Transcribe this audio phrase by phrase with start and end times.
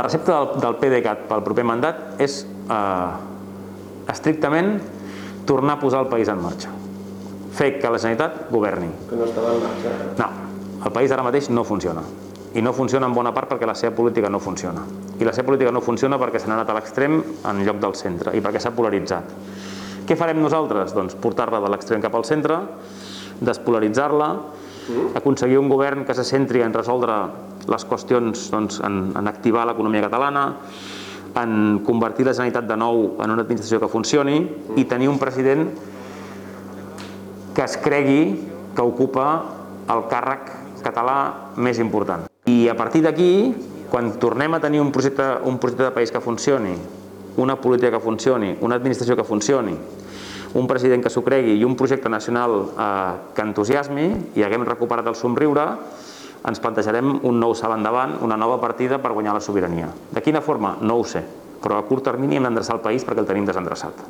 [0.00, 2.38] La recepta del, del PDeCAT pel proper mandat és
[2.72, 3.08] eh,
[4.08, 4.78] estrictament
[5.44, 6.72] tornar a posar el país en marxa.
[7.52, 8.88] Fer que la Generalitat governi.
[9.10, 9.92] Que no estava en marxa.
[10.16, 10.28] No,
[10.86, 12.06] el país ara mateix no funciona.
[12.56, 14.86] I no funciona en bona part perquè la seva política no funciona.
[15.20, 17.92] I la seva política no funciona perquè se n'ha anat a l'extrem en lloc del
[18.00, 19.36] centre i perquè s'ha polaritzat.
[20.08, 20.96] Què farem nosaltres?
[20.96, 22.56] Doncs portar-la de l'extrem cap al centre,
[23.44, 24.32] despolaritzar-la,
[25.20, 27.20] aconseguir un govern que se centri en resoldre
[27.68, 30.46] les qüestions, doncs, en, en activar l'economia catalana,
[31.40, 34.40] en convertir la Generalitat de nou en una administració que funcioni
[34.80, 35.68] i tenir un president
[37.54, 38.22] que es cregui
[38.74, 39.26] que ocupa
[39.90, 40.50] el càrrec
[40.84, 42.26] català més important.
[42.48, 43.52] I a partir d'aquí,
[43.90, 46.74] quan tornem a tenir un projecte, un projecte de país que funcioni,
[47.36, 49.74] una política que funcioni, una administració que funcioni,
[50.54, 54.06] un president que s'ho cregui i un projecte nacional eh, que entusiasmi
[54.38, 55.66] i haguem recuperat el somriure,
[56.48, 59.90] ens plantejarem un nou salt endavant, una nova partida per guanyar la sobirania.
[60.12, 60.76] De quina forma?
[60.80, 61.24] No ho sé,
[61.60, 64.09] però a curt termini hem d'endreçar el país perquè el tenim desendreçat.